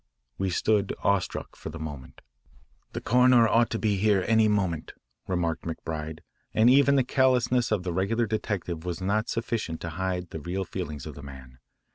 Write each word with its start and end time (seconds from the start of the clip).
We 0.39 0.49
stood 0.49 0.95
awestruck 1.03 1.55
for 1.55 1.69
the 1.69 1.77
moment. 1.77 2.21
"The 2.93 3.01
coroner 3.01 3.47
ought 3.47 3.69
to 3.69 3.77
be 3.77 3.97
here 3.97 4.25
any 4.25 4.47
moment," 4.47 4.93
remarked 5.27 5.61
McBride 5.63 6.21
and 6.55 6.71
even 6.71 6.95
the 6.95 7.03
callousness 7.03 7.71
of 7.71 7.83
the 7.83 7.93
regular 7.93 8.25
detective 8.25 8.83
was 8.83 8.99
not 8.99 9.29
sufficient 9.29 9.79
to 9.81 9.89
hide 9.89 10.31
the 10.31 10.39
real 10.41 10.65
feelings 10.65 11.05
of 11.05 11.13
the 11.13 11.21
man. 11.21 11.59